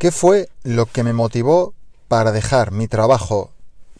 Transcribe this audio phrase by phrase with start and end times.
[0.00, 1.74] ¿Qué fue lo que me motivó
[2.08, 3.50] para dejar mi trabajo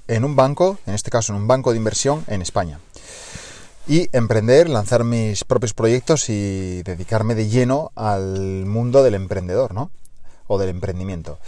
[0.08, 2.80] en un banco, en este caso en un banco de inversión en España?
[3.86, 9.90] Y emprender, lanzar mis propios proyectos y dedicarme de lleno al mundo del emprendedor, ¿no?
[10.46, 11.38] O del emprendimiento.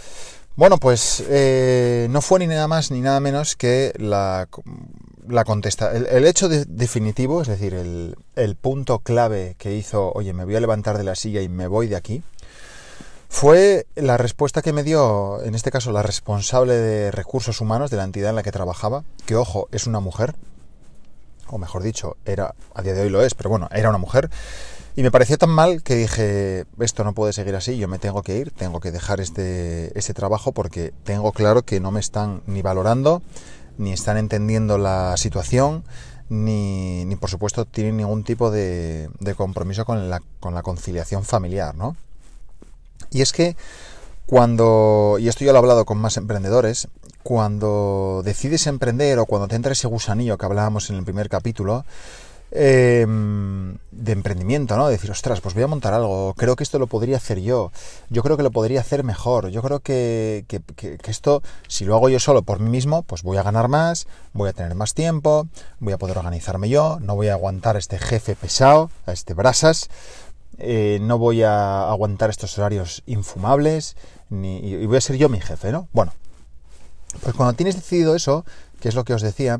[0.55, 4.47] Bueno, pues eh, no fue ni nada más ni nada menos que la,
[5.27, 5.93] la contesta.
[5.93, 10.59] El, hecho definitivo, es decir, el, el, punto clave que hizo, oye, me voy a
[10.59, 12.21] levantar de la silla y me voy de aquí,
[13.33, 17.97] fue la respuesta que me dio, en este caso, la responsable de recursos humanos de
[17.97, 20.35] la entidad en la que trabajaba, que, ojo, es una mujer,
[21.47, 24.29] o mejor dicho, era, a día de hoy lo es, pero bueno, era una mujer,
[24.95, 28.21] y me pareció tan mal que dije, esto no puede seguir así, yo me tengo
[28.21, 32.43] que ir, tengo que dejar este, este trabajo porque tengo claro que no me están
[32.45, 33.23] ni valorando,
[33.79, 35.83] ni están entendiendo la situación,
[36.29, 41.73] ni, ni por supuesto tienen ningún tipo de, compromiso con la, con la conciliación familiar,
[41.73, 41.97] ¿no?
[43.11, 43.55] Y es que
[44.25, 46.87] cuando, y esto ya lo he hablado con más emprendedores,
[47.23, 51.85] cuando decides emprender o cuando te entra ese gusanillo que hablábamos en el primer capítulo,
[52.55, 54.87] Em, de emprendimiento, ¿no?
[54.87, 57.71] decir, ostras, pues voy a montar algo, creo que esto lo podría hacer yo,
[58.11, 62.09] yo creo que lo podría hacer mejor, yo creo que, que, esto, si lo hago
[62.09, 65.47] yo solo por mí mismo, pues voy a ganar más, voy a tener más tiempo,
[65.79, 69.33] voy a poder organizarme yo, no voy a aguantar a este jefe pesado, a este
[69.33, 69.89] brasas,
[70.57, 73.95] eh, no voy a aguantar estos horarios infumables,
[74.29, 75.87] ni, y voy a ser yo mi jefe, ¿no?
[75.93, 76.13] Bueno,
[77.21, 78.45] pues cuando tienes decidido eso,
[78.79, 79.59] que es lo que os decía,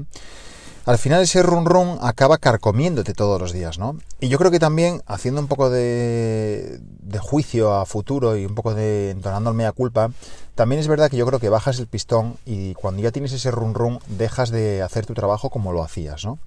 [0.86, 3.98] al final ese run run acaba carcomiéndote todos los días, ¿no?
[4.20, 6.82] Y yo creo que también, haciendo un poco de,
[7.22, 10.12] juicio a futuro y un poco de entonándome a culpa,
[10.56, 13.50] también es verdad que yo creo que bajas el pistón y cuando ya tienes ese
[13.50, 16.38] run run dejas de hacer tu trabajo como lo hacías, ¿no?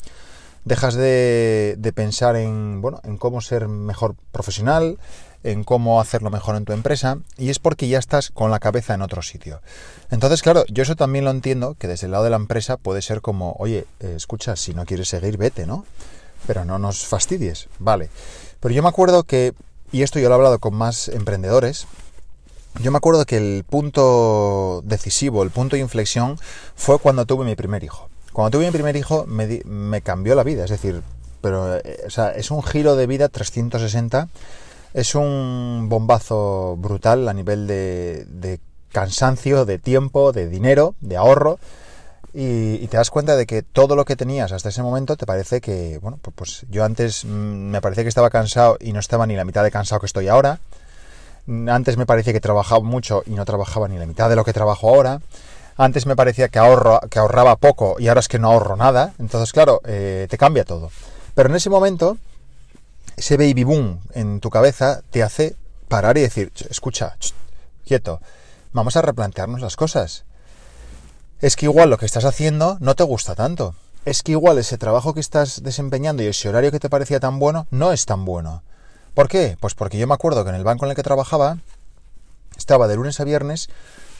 [0.66, 4.98] Dejas de, de pensar en, bueno, en cómo ser mejor profesional,
[5.46, 8.94] en cómo hacerlo mejor en tu empresa y es porque ya estás con la cabeza
[8.94, 9.60] en otro sitio.
[10.10, 13.00] Entonces, claro, yo eso también lo entiendo, que desde el lado de la empresa puede
[13.00, 15.86] ser como, oye, eh, escucha, si no quieres seguir, vete, ¿no?
[16.48, 18.10] Pero no nos fastidies, vale.
[18.58, 19.54] Pero yo me acuerdo que,
[19.92, 21.86] y esto yo lo he hablado con más emprendedores,
[22.82, 26.38] yo me acuerdo que el punto decisivo, el punto de inflexión
[26.74, 28.10] fue cuando tuve mi primer hijo.
[28.36, 31.00] Cuando tuve mi primer hijo me, me cambió la vida, es decir,
[31.40, 34.28] pero eh, es un giro de vida 360
[34.92, 38.60] es un bombazo brutal a nivel de,
[38.92, 41.58] cansancio, de tiempo, de dinero, de ahorro.
[42.34, 45.62] Y, te das cuenta de que todo lo que tenías hasta ese momento te parece
[45.62, 49.26] que, bueno, pues, pues yo antes mm, me parecía que estaba cansado y no estaba
[49.26, 50.60] ni la mitad de cansado que estoy ahora.
[51.46, 54.52] Antes me parecía que trabajaba mucho y no trabajaba ni la mitad de lo que
[54.52, 55.20] trabajo ahora.
[55.76, 59.12] Antes me parecía que, ahorro, que ahorraba poco y ahora es que no ahorro nada.
[59.18, 60.90] Entonces, claro, eh, te cambia todo.
[61.34, 62.16] Pero en ese momento
[63.16, 65.56] ese baby boom en tu cabeza te hace
[65.88, 67.16] parar y decir, escucha,
[67.86, 68.20] quieto,
[68.72, 70.24] vamos a replantearnos las cosas.
[71.40, 73.74] Es que igual lo que estás haciendo no te gusta tanto.
[74.04, 77.38] Es que igual ese trabajo que estás desempeñando y ese horario que te parecía tan
[77.38, 78.62] bueno no es tan bueno.
[79.14, 79.56] ¿Por qué?
[79.60, 81.58] Pues porque yo me acuerdo que en el banco en el que trabajaba
[82.56, 83.68] estaba de lunes a viernes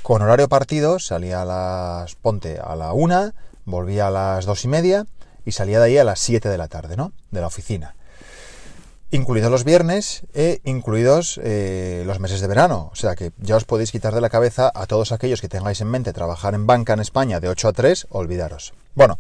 [0.06, 3.34] con horario partido, salía a las, ponte, a la una,
[3.65, 5.05] volvía a las dos y media
[5.44, 7.11] y salía de ahí a las siete de la tarde, ¿no?
[7.33, 7.97] De la oficina
[9.11, 12.91] incluidos los viernes e incluidos eh, los meses de verano.
[12.93, 15.81] O sea que ya os podéis quitar de la cabeza a todos aquellos que tengáis
[15.81, 18.75] en mente trabajar en banca en España de 8 a 3, olvidaros.
[18.95, 19.19] Bueno,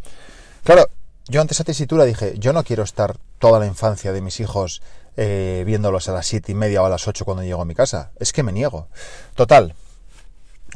[0.62, 0.88] claro,
[1.26, 4.82] yo ante esa tesitura dije, yo no quiero estar toda la infancia de mis hijos
[5.16, 7.74] eh, viéndolos a las 7 y media o a las 8 cuando llego a mi
[7.74, 8.10] casa.
[8.20, 8.88] Es que me niego.
[9.34, 9.74] Total,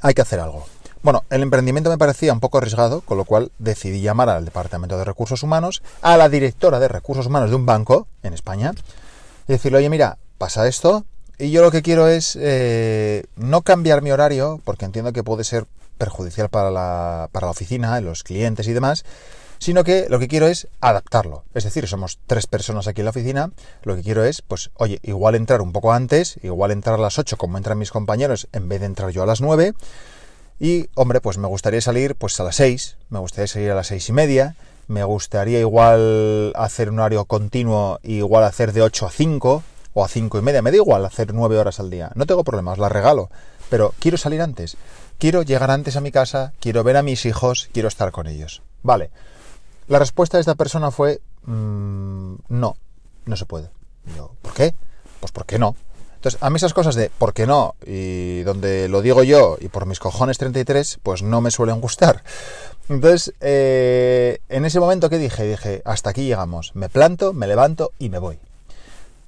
[0.00, 0.64] hay que hacer algo.
[1.02, 4.98] Bueno, el emprendimiento me parecía un poco arriesgado, con lo cual decidí llamar al Departamento
[4.98, 8.72] de Recursos Humanos, a la directora de Recursos Humanos de un banco en España,
[9.48, 11.06] y decirle, oye, mira, pasa esto,
[11.38, 15.42] y yo lo que quiero es eh, no cambiar mi horario, porque entiendo que puede
[15.42, 15.66] ser
[15.96, 19.04] perjudicial para la, para la oficina, los clientes y demás,
[19.60, 21.44] sino que lo que quiero es adaptarlo.
[21.54, 23.52] Es decir, somos tres personas aquí en la oficina,
[23.84, 27.18] lo que quiero es, pues, oye, igual entrar un poco antes, igual entrar a las
[27.18, 29.74] 8 como entran mis compañeros, en vez de entrar yo a las 9,
[30.58, 33.86] y, hombre, pues me gustaría salir pues a las 6, me gustaría salir a las
[33.86, 34.56] seis y media,
[34.88, 39.62] me gustaría igual hacer un horario continuo, igual hacer de 8 a 5
[39.92, 42.44] o a 5 y media, me da igual hacer 9 horas al día, no tengo
[42.44, 43.30] problemas, la regalo,
[43.68, 44.76] pero quiero salir antes,
[45.18, 48.62] quiero llegar antes a mi casa, quiero ver a mis hijos, quiero estar con ellos.
[48.82, 49.10] Vale,
[49.90, 52.76] la respuesta de esta persona fue, mmm, no,
[53.26, 53.70] no se puede.
[54.16, 54.72] Yo, ¿por qué?
[55.18, 55.74] Pues ¿por qué no?
[56.14, 59.66] Entonces, a mí esas cosas de por qué no, y donde lo digo yo, y
[59.66, 62.22] por mis cojones 33, pues no me suelen gustar.
[62.88, 67.90] Entonces, eh, en ese momento que dije, dije, hasta aquí llegamos, me planto, me levanto
[67.98, 68.38] y me voy.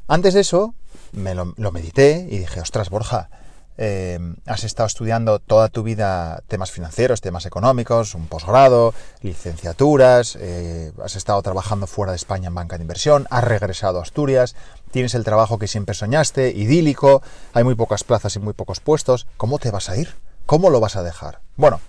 [0.06, 0.75] Antes de eso,
[1.11, 3.31] me lo, medité y dije, ostras, Borja,
[3.79, 10.93] eh, has estado estudiando toda tu vida temas financieros, temas económicos, un posgrado, licenciaturas, eh,
[11.03, 14.55] has estado trabajando fuera de España en banca de inversión, has regresado a Asturias,
[14.91, 17.23] tienes el trabajo que siempre soñaste, idílico,
[17.55, 20.15] hay muy pocas plazas y muy pocos puestos, ¿cómo te vas a ir?
[20.47, 21.41] ¿Cómo lo vas a dejar?
[21.57, 21.81] Bueno,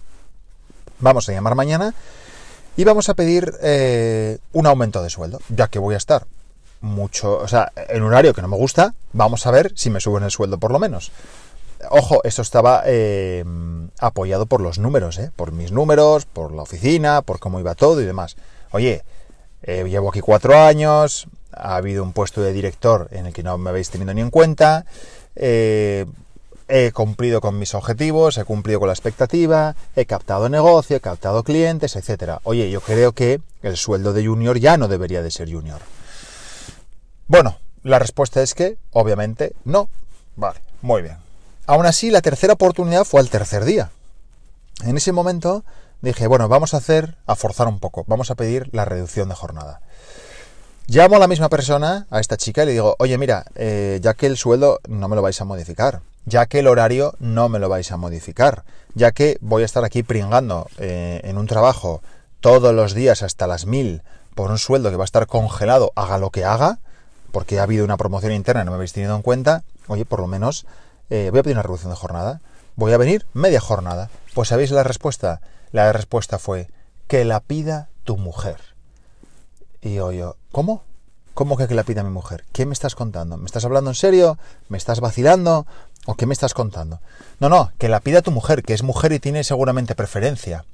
[0.99, 1.93] vamos a llamar mañana
[2.77, 6.25] y vamos a pedir eh, un aumento de sueldo, ya que voy a estar
[6.81, 10.01] mucho, o sea, en un horario que no me gusta, vamos a ver si me
[10.01, 11.11] suben el sueldo por lo menos.
[11.89, 13.43] Ojo, esto estaba eh,
[13.99, 15.31] apoyado por los números, ¿eh?
[15.35, 18.35] por mis números, por la oficina, por cómo iba todo y demás.
[18.71, 19.03] Oye,
[19.63, 23.57] eh, llevo aquí cuatro años, ha habido un puesto de director en el que no
[23.57, 24.85] me habéis tenido ni en cuenta,
[25.35, 26.05] he
[26.93, 31.95] cumplido con mis objetivos, he cumplido con la expectativa, he captado negocio, he captado clientes,
[31.95, 32.39] etcétera.
[32.43, 35.81] Oye, yo creo que el sueldo de junior ya no debería de ser junior.
[37.27, 39.89] Bueno, la respuesta es que, obviamente, no.
[40.35, 41.17] Vale, muy bien.
[41.65, 43.91] Aún así, la tercera oportunidad fue al tercer día.
[44.83, 45.63] En ese momento
[46.01, 49.35] dije, bueno, vamos a hacer, a forzar un poco, vamos a pedir la reducción de
[49.35, 49.79] jornada.
[50.87, 54.13] Llamo a la misma persona, a esta chica, y le digo, oye, mira, eh, ya
[54.13, 57.59] que el sueldo no me lo vais a modificar, ya que el horario no me
[57.59, 62.01] lo vais a modificar, ya que voy a estar aquí pringando eh, en un trabajo
[62.41, 64.01] todos los días hasta las mil
[64.35, 66.79] por un sueldo que va a estar congelado, haga lo que haga,
[67.31, 70.27] porque ha habido una promoción interna no me habéis tenido en cuenta, oye, por lo
[70.27, 70.65] menos
[71.13, 72.41] eh, voy a pedir una reducción de jornada.
[72.75, 74.09] Voy a venir media jornada.
[74.33, 75.41] Pues ¿sabéis la respuesta?
[75.71, 76.71] La respuesta fue
[77.07, 78.57] que la pida tu mujer.
[79.79, 80.81] Y yo, yo, ¿cómo?
[81.35, 82.45] ¿Cómo que que la pida mi mujer?
[82.51, 83.37] ¿Qué me estás contando?
[83.37, 84.39] ¿Me estás hablando en serio?
[84.69, 85.67] ¿Me estás vacilando?
[86.07, 86.99] ¿O qué me estás contando?
[87.39, 90.65] No, no, que la pida tu mujer, que es mujer y tiene seguramente preferencia.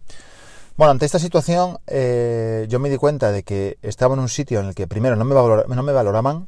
[0.78, 4.62] Bueno, ante esta situación eh, yo me di cuenta de que estaba en un sitio
[4.62, 6.48] en el que primero no me, no me valoraban,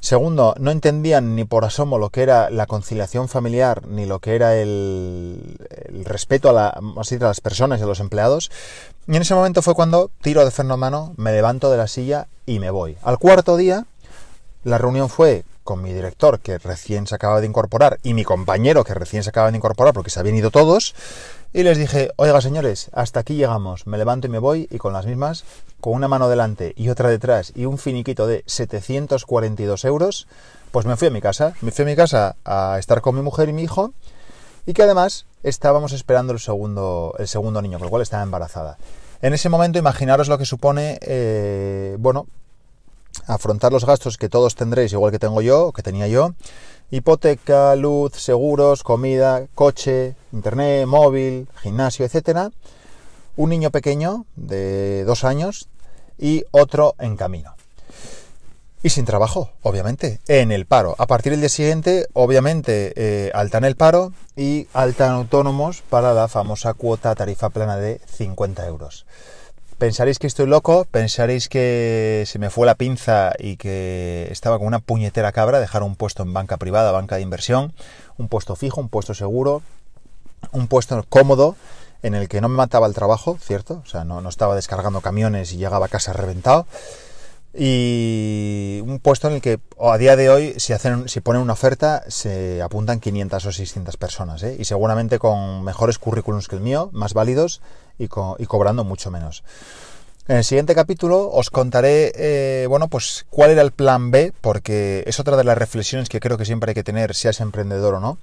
[0.00, 4.34] Segundo, no entendían ni por asomo lo que era la conciliación familiar, ni lo que
[4.34, 5.58] era el,
[6.04, 6.80] respeto a, la,
[7.20, 8.50] las personas y a los empleados.
[9.06, 11.88] Y en ese momento fue cuando tiro de freno a mano, me levanto de la
[11.88, 12.96] silla y me voy.
[13.02, 13.86] Al cuarto día,
[14.64, 18.84] la reunión fue con mi director, que recién se acaba de incorporar, y mi compañero,
[18.84, 20.94] que recién se acaba de incorporar, porque se habían ido todos,
[21.52, 24.92] y les dije, oiga señores, hasta aquí llegamos, me levanto y me voy y con
[24.92, 25.44] las mismas,
[25.80, 30.28] con una mano delante y otra detrás y un finiquito de 742 euros,
[30.70, 33.22] pues me fui a mi casa, me fui a mi casa a estar con mi
[33.22, 33.92] mujer y mi hijo
[34.66, 38.76] y que además estábamos esperando el segundo, el segundo niño, con el cual estaba embarazada.
[39.22, 42.26] En ese momento imaginaros lo que supone, eh, bueno,
[43.26, 46.34] afrontar los gastos que todos tendréis, igual que tengo yo, que tenía yo,
[46.90, 52.50] hipoteca, luz, seguros, comida, coche, internet, móvil, gimnasio, etcétera,
[53.36, 55.68] un niño pequeño de dos años
[56.18, 57.54] y otro en camino.
[58.82, 60.94] Y sin trabajo, obviamente, en el paro.
[60.98, 65.82] A partir del día siguiente, obviamente, eh, alta en el paro y alta en autónomos
[65.82, 69.04] para la famosa cuota tarifa plana de 50 euros.
[69.78, 74.66] Pensaréis que estoy loco, pensaréis que se me fue la pinza y que estaba con
[74.66, 77.72] una puñetera cabra, dejar un puesto en banca privada, banca de inversión,
[78.16, 79.62] un puesto fijo, un puesto seguro,
[80.50, 81.54] un puesto cómodo
[82.02, 83.80] en el que no me mataba el trabajo, ¿cierto?
[83.84, 86.66] O sea, no, no estaba descargando camiones y llegaba a casa reventado.
[87.60, 91.54] Y un puesto en el que a día de hoy, si, hacen, si ponen una
[91.54, 94.56] oferta, se apuntan 500 o 600 personas, ¿eh?
[94.56, 97.60] y seguramente con mejores currículums que el mío, más válidos
[97.98, 99.42] y, cobrando mucho menos.
[100.28, 105.02] En el siguiente capítulo os contaré, eh, bueno, pues cuál era el plan B, porque
[105.08, 108.00] es otra de las reflexiones que creo que siempre hay que tener, seas emprendedor o
[108.00, 108.18] no.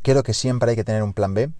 [0.00, 1.50] Creo que siempre hay que tener un plan B.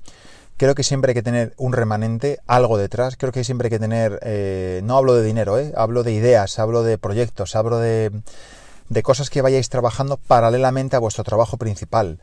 [0.62, 3.16] Creo que siempre hay que tener un remanente, algo detrás.
[3.16, 6.60] Creo que siempre hay que tener, eh, no hablo de dinero, eh, hablo de ideas,
[6.60, 8.12] hablo de proyectos, hablo de,
[8.88, 12.20] de cosas que vayáis trabajando paralelamente a vuestro trabajo principal.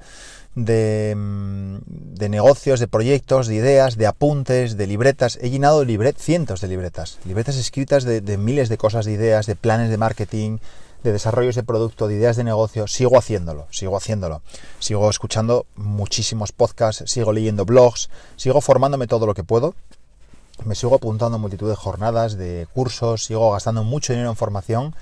[0.56, 1.78] Mm,
[2.16, 5.38] de, negocios, de proyectos, de ideas, de apuntes, de libretas.
[5.42, 9.58] He llenado libret, cientos de libretas, libretas escritas de, miles de cosas, de ideas, de
[9.58, 10.60] planes de marketing,
[11.04, 12.88] de desarrollos de producto, de ideas de negocio.
[12.88, 14.42] Sigo haciéndolo, sigo haciéndolo.
[14.80, 19.76] Sigo escuchando muchísimos podcasts, sigo leyendo blogs, sigo formándome todo lo que puedo.
[20.66, 24.94] Me sigo apuntando a multitud de jornadas, de cursos, sigo gastando mucho dinero en formación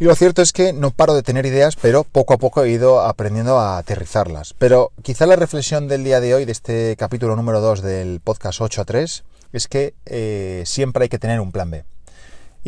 [0.00, 2.70] y lo cierto es que no paro de tener ideas, pero poco a poco he
[2.70, 4.54] ido aprendiendo a aterrizarlas.
[4.56, 8.60] Pero quizá la reflexión del día de hoy, de este capítulo número 2 del podcast
[8.60, 11.84] 8 a 3, es que eh, siempre hay que tener un plan B.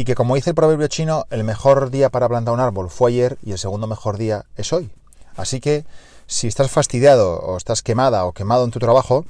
[0.00, 3.10] Y que como dice el proverbio chino, el mejor día para plantar un árbol fue
[3.10, 4.88] ayer y el segundo mejor día es hoy.
[5.36, 5.84] Así que
[6.26, 9.26] si estás fastidiado o estás quemada o quemado en tu trabajo,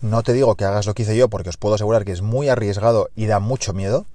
[0.00, 2.20] no te digo que hagas lo que hice yo porque os puedo asegurar que es
[2.20, 4.06] muy arriesgado y da mucho miedo.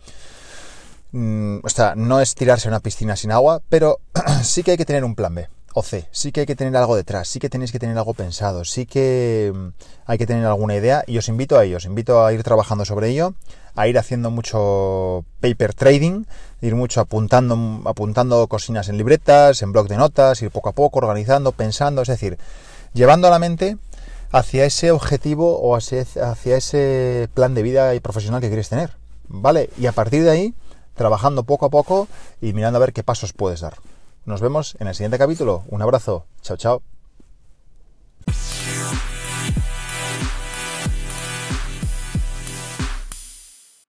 [1.14, 4.02] Mm, o sea, no es tirarse a una piscina sin agua, pero
[4.44, 5.48] sí que hay que tener un plan B.
[5.76, 6.08] o C.
[6.12, 8.86] Sí que hay que tener algo detrás, sí que tenéis que tener algo pensado, sí
[8.86, 9.68] que mm,
[10.06, 12.86] hay que tener alguna idea y os invito a ello, os invito a ir trabajando
[12.86, 13.36] sobre ello,
[13.76, 16.24] a ir haciendo mucho paper trading,
[16.62, 21.00] ir mucho apuntando, apuntando cocinas en libretas, en blog de notas, ir poco a poco
[21.00, 22.38] organizando, pensando, es decir,
[22.94, 23.78] llevando a la mente
[24.32, 28.92] hacia ese objetivo o hacia, hacia ese plan de vida y profesional que quieres tener,
[29.28, 29.70] ¿vale?
[29.78, 30.54] Y a partir de ahí,
[30.96, 32.08] trabajando poco a poco
[32.42, 33.74] y mirando a ver qué pasos puedes dar.
[34.26, 35.64] Nos vemos en el siguiente capítulo.
[35.70, 36.26] Un abrazo.
[36.42, 36.95] Chao, chao.